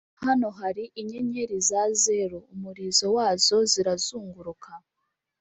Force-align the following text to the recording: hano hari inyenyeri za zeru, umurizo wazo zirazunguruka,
hano 0.23 0.47
hari 0.59 0.83
inyenyeri 1.01 1.57
za 1.69 1.83
zeru, 2.03 2.39
umurizo 2.53 3.05
wazo 3.17 3.57
zirazunguruka, 3.71 4.71